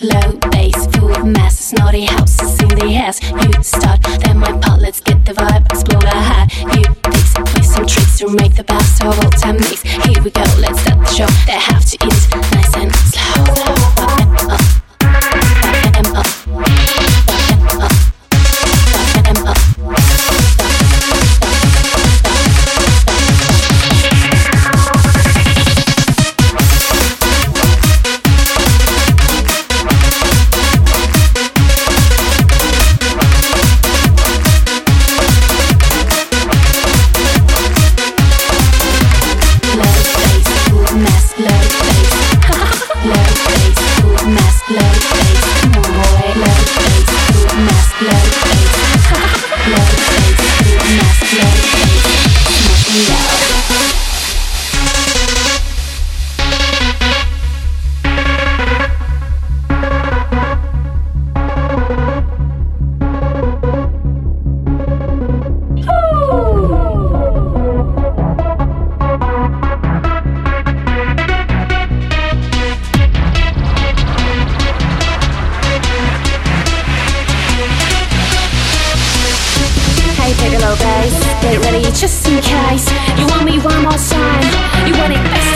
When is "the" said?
2.68-2.94, 5.26-5.32, 6.02-6.10, 8.54-8.64, 11.00-11.10, 11.50-11.58